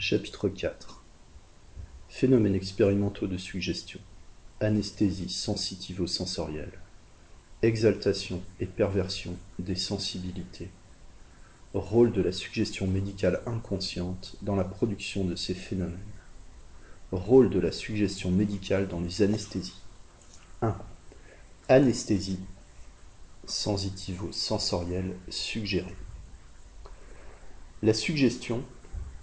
[0.00, 1.02] Chapitre 4
[2.08, 3.98] Phénomènes expérimentaux de suggestion,
[4.60, 6.78] anesthésie sensitivo-sensorielle,
[7.62, 10.70] exaltation et perversion des sensibilités,
[11.74, 15.98] rôle de la suggestion médicale inconsciente dans la production de ces phénomènes,
[17.10, 19.82] rôle de la suggestion médicale dans les anesthésies.
[20.62, 20.78] 1.
[21.68, 22.38] Anesthésie
[23.46, 25.96] sensitivo-sensorielle suggérée.
[27.82, 28.62] La suggestion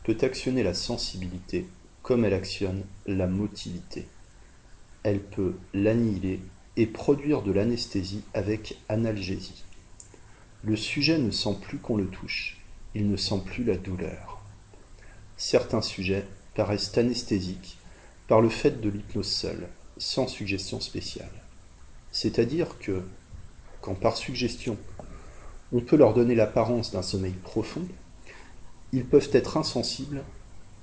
[0.06, 1.66] peut actionner la sensibilité
[2.04, 4.08] comme elle actionne la motilité.
[5.02, 6.40] Elle peut l'annihiler
[6.78, 9.64] et produire de l'anesthésie avec analgésie.
[10.64, 12.62] Le sujet ne sent plus qu'on le touche,
[12.94, 14.44] il ne sent plus la douleur.
[15.38, 17.78] Certains sujets paraissent anesthésiques
[18.28, 21.32] par le fait de l'hypnose seule, sans suggestion spéciale.
[22.12, 23.02] C'est-à-dire que,
[23.82, 24.78] quand par suggestion,
[25.74, 27.88] on peut leur donner l'apparence d'un sommeil profond,
[28.96, 30.24] ils peuvent être insensibles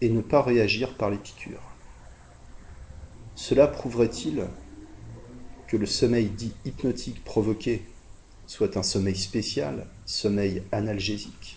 [0.02, 1.74] et ne pas réagir par les piqûres.
[3.34, 4.44] Cela prouverait-il
[5.66, 7.82] que le sommeil dit hypnotique provoqué
[8.46, 11.56] soit un sommeil spécial, sommeil analgésique?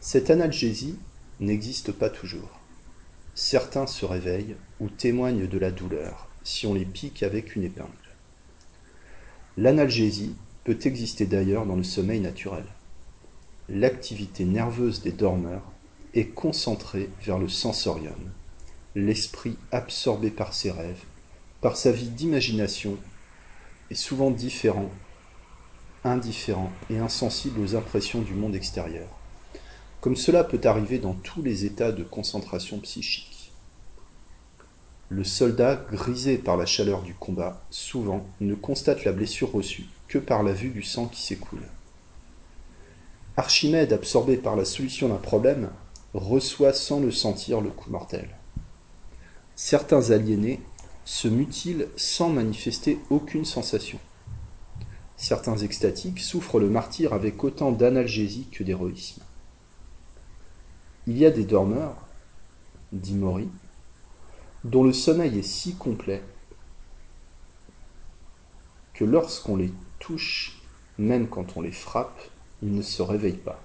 [0.00, 0.96] Cette analgésie
[1.38, 2.58] n'existe pas toujours.
[3.34, 7.90] Certains se réveillent ou témoignent de la douleur si on les pique avec une épingle.
[9.58, 12.64] L'analgésie peut exister d'ailleurs dans le sommeil naturel
[13.68, 15.62] l'activité nerveuse des dormeurs
[16.14, 18.32] est concentrée vers le sensorium,
[18.94, 21.04] l'esprit absorbé par ses rêves,
[21.60, 22.96] par sa vie d'imagination,
[23.90, 24.90] est souvent différent,
[26.04, 29.08] indifférent et insensible aux impressions du monde extérieur,
[30.00, 33.52] comme cela peut arriver dans tous les états de concentration psychique.
[35.08, 40.18] Le soldat, grisé par la chaleur du combat, souvent ne constate la blessure reçue que
[40.18, 41.68] par la vue du sang qui s'écoule.
[43.36, 45.70] Archimède, absorbé par la solution d'un problème,
[46.12, 48.28] reçoit sans le sentir le coup mortel.
[49.56, 50.60] Certains aliénés
[51.04, 53.98] se mutilent sans manifester aucune sensation.
[55.16, 59.22] Certains extatiques souffrent le martyr avec autant d'analgésie que d'héroïsme.
[61.06, 61.96] Il y a des dormeurs,
[62.92, 63.48] dit Maury,
[64.64, 66.22] dont le sommeil est si complet
[68.94, 70.60] que lorsqu'on les touche,
[70.98, 72.20] même quand on les frappe,
[72.62, 73.62] il ne se réveille pas.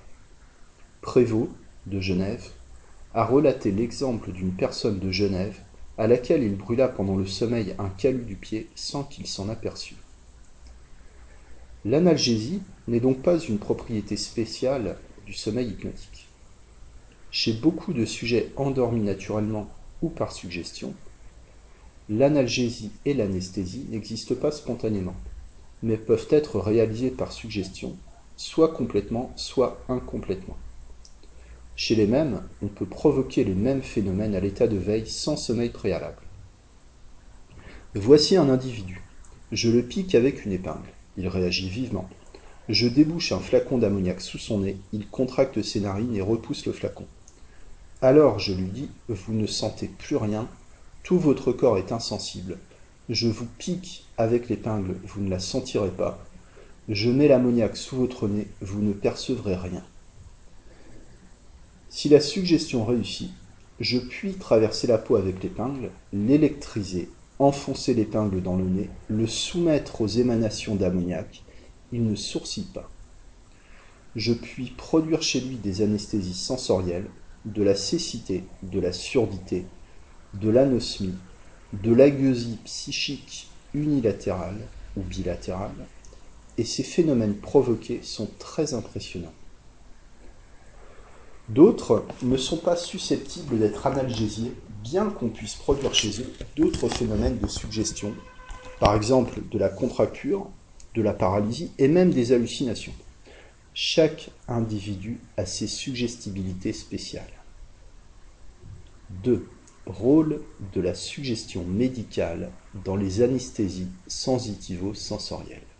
[1.01, 1.51] Prévost,
[1.85, 2.49] de Genève,
[3.13, 5.57] a relaté l'exemple d'une personne de Genève
[5.97, 9.95] à laquelle il brûla pendant le sommeil un calus du pied sans qu'il s'en aperçût.
[11.85, 16.27] L'analgésie n'est donc pas une propriété spéciale du sommeil hypnotique.
[17.31, 19.69] Chez beaucoup de sujets endormis naturellement
[20.01, 20.93] ou par suggestion,
[22.09, 25.15] l'analgésie et l'anesthésie n'existent pas spontanément,
[25.81, 27.95] mais peuvent être réalisées par suggestion
[28.37, 30.55] soit complètement, soit incomplètement.
[31.75, 35.69] Chez les mêmes, on peut provoquer les mêmes phénomènes à l'état de veille sans sommeil
[35.69, 36.21] préalable.
[37.93, 39.01] Voici un individu.
[39.51, 40.89] Je le pique avec une épingle.
[41.17, 42.09] Il réagit vivement.
[42.69, 46.73] Je débouche un flacon d'ammoniac sous son nez, il contracte ses narines et repousse le
[46.73, 47.05] flacon.
[48.01, 50.47] Alors je lui dis, vous ne sentez plus rien,
[51.03, 52.57] tout votre corps est insensible.
[53.09, 56.19] Je vous pique avec l'épingle, vous ne la sentirez pas,
[56.89, 59.83] je mets l'ammoniac sous votre nez, vous ne percevrez rien.
[61.89, 63.31] Si la suggestion réussit,
[63.79, 67.09] je puis traverser la peau avec l'épingle, l'électriser,
[67.39, 71.43] enfoncer l'épingle dans le nez, le soumettre aux émanations d'ammoniac,
[71.91, 72.89] il ne sourcille pas.
[74.15, 77.09] Je puis produire chez lui des anesthésies sensorielles,
[77.45, 79.65] de la cécité, de la surdité,
[80.33, 81.15] de l'anosmie,
[81.73, 84.59] de l'agueusie psychique unilatérale
[84.95, 85.85] ou bilatérale,
[86.57, 89.33] et ces phénomènes provoqués sont très impressionnants.
[91.49, 94.51] D'autres ne sont pas susceptibles d'être analgésiés,
[94.83, 98.13] bien qu'on puisse produire chez eux d'autres phénomènes de suggestion,
[98.79, 100.47] par exemple de la contracture,
[100.93, 102.93] de la paralysie et même des hallucinations.
[103.73, 107.31] Chaque individu a ses suggestibilités spéciales.
[109.23, 109.47] 2.
[109.85, 110.41] Rôle
[110.73, 112.51] de la suggestion médicale
[112.83, 115.76] dans les anesthésies sensitivo-sensorielles.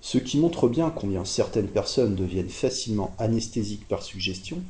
[0.00, 4.62] Ce qui montre bien combien certaines personnes deviennent facilement anesthésiques par suggestion,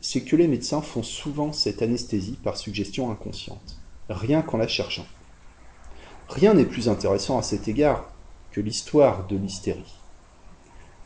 [0.00, 3.78] c'est que les médecins font souvent cette anesthésie par suggestion inconsciente,
[4.10, 5.06] rien qu'en la cherchant.
[6.28, 8.12] Rien n'est plus intéressant à cet égard
[8.52, 9.94] que l'histoire de l'hystérie.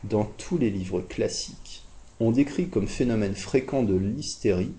[0.03, 1.83] Dans tous les livres classiques,
[2.19, 4.73] on décrit comme phénomène fréquent de l'hystérie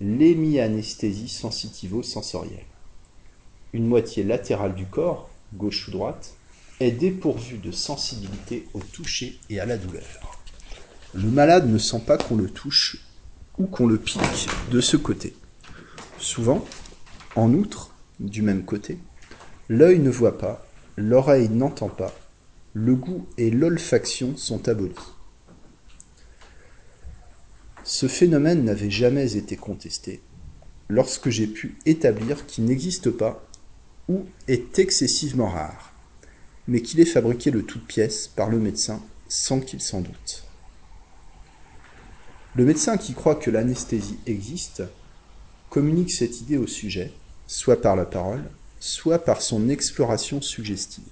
[0.00, 2.64] l'hémianesthésie sensitivo-sensorielle.
[3.74, 6.37] Une moitié latérale du corps, gauche ou droite,
[6.80, 10.42] est dépourvu de sensibilité au toucher et à la douleur.
[11.14, 12.98] Le malade ne sent pas qu'on le touche
[13.58, 15.34] ou qu'on le pique de ce côté.
[16.18, 16.64] Souvent,
[17.34, 18.98] en outre, du même côté,
[19.68, 20.66] l'œil ne voit pas,
[20.96, 22.14] l'oreille n'entend pas,
[22.74, 24.94] le goût et l'olfaction sont abolis.
[27.84, 30.20] Ce phénomène n'avait jamais été contesté,
[30.88, 33.44] lorsque j'ai pu établir qu'il n'existe pas
[34.08, 35.87] ou est excessivement rare,
[36.68, 40.44] mais qu'il est fabriqué de toutes pièces par le médecin sans qu'il s'en doute.
[42.54, 44.82] Le médecin qui croit que l'anesthésie existe
[45.70, 47.12] communique cette idée au sujet,
[47.46, 48.44] soit par la parole,
[48.80, 51.04] soit par son exploration suggestive.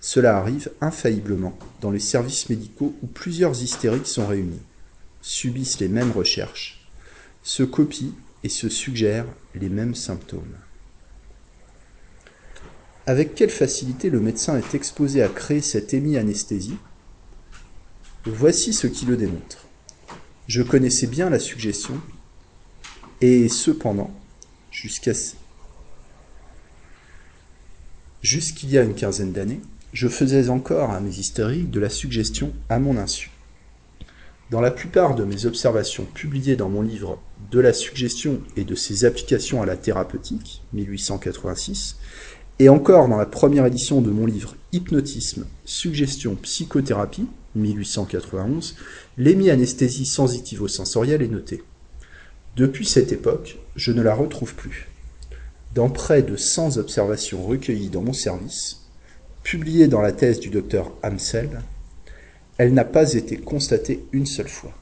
[0.00, 4.62] Cela arrive infailliblement dans les services médicaux où plusieurs hystériques sont réunis,
[5.20, 6.88] subissent les mêmes recherches,
[7.42, 8.14] se copient
[8.44, 10.56] et se suggèrent les mêmes symptômes.
[13.08, 16.76] Avec quelle facilité le médecin est exposé à créer cette hémi-anesthésie?
[18.26, 19.66] Voici ce qui le démontre.
[20.46, 21.98] Je connaissais bien la suggestion,
[23.22, 24.10] et cependant,
[24.70, 25.12] jusqu'à
[28.20, 29.62] jusqu'il y a une quinzaine d'années,
[29.94, 33.30] je faisais encore à mes hystériques de la suggestion à mon insu.
[34.50, 37.18] Dans la plupart de mes observations publiées dans mon livre
[37.50, 41.96] De la suggestion et de ses applications à la thérapeutique, 1886,
[42.58, 48.76] et encore dans la première édition de mon livre Hypnotisme, suggestion, psychothérapie, 1891,
[49.16, 51.62] l'hémi-anesthésie sensitivo-sensorielle est notée.
[52.56, 54.88] Depuis cette époque, je ne la retrouve plus.
[55.74, 58.80] Dans près de 100 observations recueillies dans mon service,
[59.42, 61.62] publiées dans la thèse du docteur Hamsel,
[62.58, 64.72] elle n'a pas été constatée une seule fois.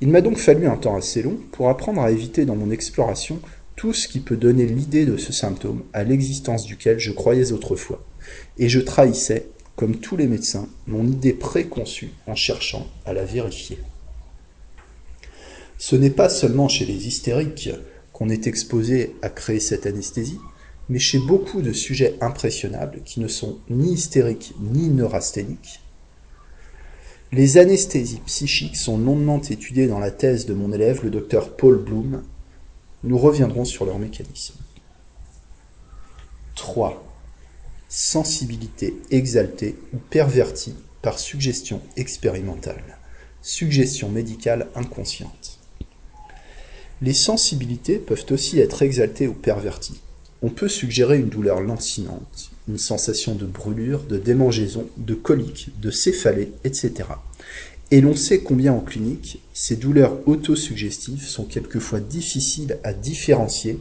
[0.00, 3.40] Il m'a donc fallu un temps assez long pour apprendre à éviter dans mon exploration
[3.76, 8.04] tout ce qui peut donner l'idée de ce symptôme à l'existence duquel je croyais autrefois,
[8.58, 13.78] et je trahissais, comme tous les médecins, mon idée préconçue en cherchant à la vérifier.
[15.78, 17.70] Ce n'est pas seulement chez les hystériques
[18.12, 20.40] qu'on est exposé à créer cette anesthésie,
[20.88, 25.80] mais chez beaucoup de sujets impressionnables qui ne sont ni hystériques ni neurasthéniques,
[27.32, 31.76] les anesthésies psychiques sont longuement étudiées dans la thèse de mon élève, le docteur Paul
[31.76, 32.22] Bloom.
[33.06, 34.56] Nous reviendrons sur leur mécanisme.
[36.56, 37.04] 3.
[37.88, 42.98] Sensibilité exaltée ou pervertie par suggestion expérimentale.
[43.42, 45.60] Suggestion médicale inconsciente.
[47.00, 50.00] Les sensibilités peuvent aussi être exaltées ou perverties.
[50.42, 55.92] On peut suggérer une douleur lancinante, une sensation de brûlure, de démangeaison, de colique, de
[55.92, 57.04] céphalée, etc.
[57.90, 63.78] Et l'on sait combien en clinique, ces douleurs autosuggestives sont quelquefois difficiles à différencier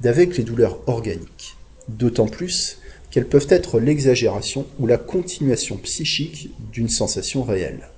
[0.00, 1.56] d'avec les douleurs organiques,
[1.88, 2.78] d'autant plus
[3.10, 7.88] qu'elles peuvent être l'exagération ou la continuation psychique d'une sensation réelle.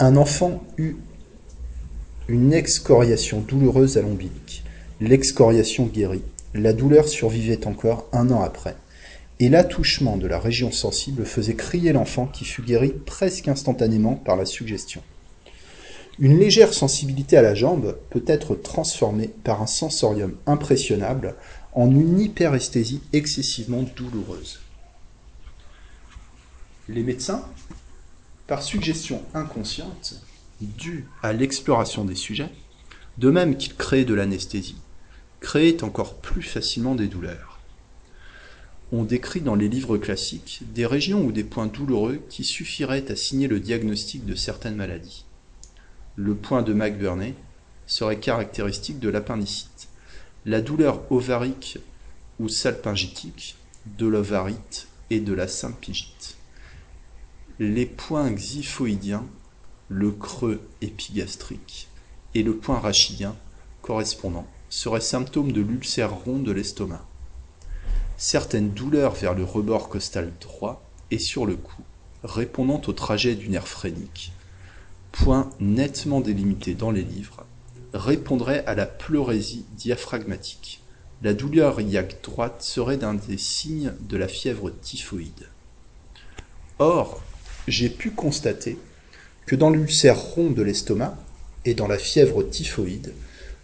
[0.00, 0.96] Un enfant eut
[2.26, 4.64] une excoriation douloureuse à l'ombilic.
[5.00, 6.22] L'excoriation guérit.
[6.52, 8.74] La douleur survivait encore un an après
[9.40, 14.36] et l'attouchement de la région sensible faisait crier l'enfant qui fut guéri presque instantanément par
[14.36, 15.02] la suggestion.
[16.18, 21.36] Une légère sensibilité à la jambe peut être transformée par un sensorium impressionnable
[21.72, 24.60] en une hyperesthésie excessivement douloureuse.
[26.88, 27.46] Les médecins,
[28.48, 30.20] par suggestion inconsciente,
[30.60, 32.50] due à l'exploration des sujets,
[33.18, 34.80] de même qu'ils créent de l'anesthésie,
[35.40, 37.57] créent encore plus facilement des douleurs.
[38.90, 43.16] On décrit dans les livres classiques des régions ou des points douloureux qui suffiraient à
[43.16, 45.26] signer le diagnostic de certaines maladies.
[46.16, 47.34] Le point de McBurney
[47.86, 49.88] serait caractéristique de l'appendicite.
[50.46, 51.78] La douleur ovarique
[52.40, 53.56] ou salpingitique,
[53.98, 56.36] de l'ovarite et de la sympigite.
[57.58, 59.26] Les points xyphoïdiens,
[59.88, 61.88] le creux épigastrique
[62.34, 63.36] et le point rachidien
[63.82, 67.06] correspondant seraient symptômes de l'ulcère rond de l'estomac
[68.18, 70.82] certaines douleurs vers le rebord costal droit
[71.12, 71.82] et sur le cou,
[72.24, 74.32] répondant au trajet du nerf phrénique,
[75.12, 77.46] point nettement délimité dans les livres,
[77.94, 80.82] répondrait à la pleurésie diaphragmatique.
[81.22, 85.48] La douleur iliaque droite serait d'un des signes de la fièvre typhoïde.
[86.80, 87.22] Or,
[87.68, 88.78] j'ai pu constater
[89.46, 91.16] que dans l'ulcère rond de l'estomac
[91.64, 93.14] et dans la fièvre typhoïde,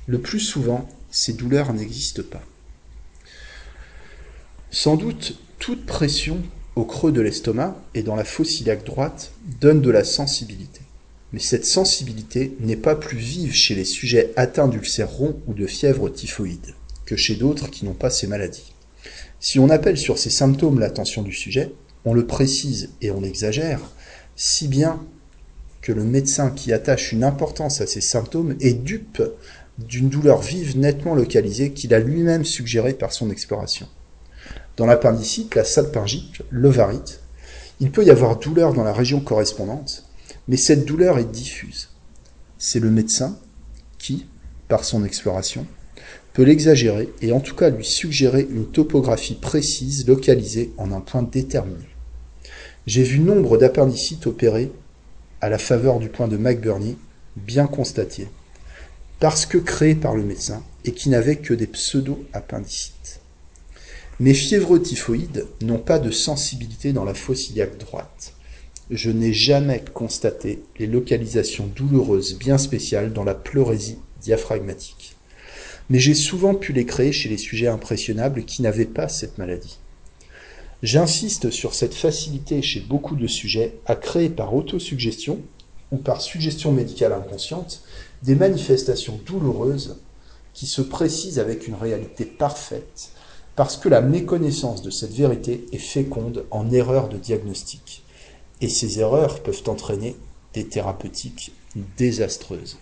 [0.06, 2.42] le plus souvent, ces douleurs n'existent pas.
[4.74, 6.42] Sans doute, toute pression
[6.74, 10.80] au creux de l'estomac et dans la fosse iliaque droite donne de la sensibilité.
[11.32, 15.68] Mais cette sensibilité n'est pas plus vive chez les sujets atteints d'ulcères ronds ou de
[15.68, 16.74] fièvre typhoïde
[17.06, 18.72] que chez d'autres qui n'ont pas ces maladies.
[19.38, 21.70] Si on appelle sur ces symptômes l'attention du sujet,
[22.04, 23.80] on le précise et on l'exagère,
[24.34, 25.00] si bien
[25.82, 29.22] que le médecin qui attache une importance à ces symptômes est dupe
[29.78, 33.86] d'une douleur vive nettement localisée qu'il a lui-même suggérée par son exploration.
[34.76, 37.20] Dans l'appendicite, la salpingite, l'ovarite,
[37.80, 40.04] il peut y avoir douleur dans la région correspondante,
[40.48, 41.90] mais cette douleur est diffuse.
[42.58, 43.38] C'est le médecin
[43.98, 44.26] qui,
[44.68, 45.66] par son exploration,
[46.32, 51.22] peut l'exagérer et en tout cas lui suggérer une topographie précise localisée en un point
[51.22, 51.86] déterminé.
[52.86, 54.72] J'ai vu nombre d'appendicites opérés
[55.40, 56.96] à la faveur du point de McBurney,
[57.36, 58.28] bien constaté,
[59.20, 63.20] parce que créés par le médecin et qui n'avaient que des pseudo-appendicites.
[64.20, 68.34] Mes fiévreux typhoïdes n'ont pas de sensibilité dans la fosse droite.
[68.88, 75.16] Je n'ai jamais constaté les localisations douloureuses bien spéciales dans la pleurésie diaphragmatique.
[75.90, 79.78] Mais j'ai souvent pu les créer chez les sujets impressionnables qui n'avaient pas cette maladie.
[80.84, 85.40] J'insiste sur cette facilité chez beaucoup de sujets à créer par autosuggestion
[85.90, 87.82] ou par suggestion médicale inconsciente
[88.22, 89.96] des manifestations douloureuses
[90.52, 93.10] qui se précisent avec une réalité parfaite
[93.56, 98.04] parce que la méconnaissance de cette vérité est féconde en erreurs de diagnostic.
[98.60, 100.16] Et ces erreurs peuvent entraîner
[100.54, 101.52] des thérapeutiques
[101.96, 102.78] désastreuses.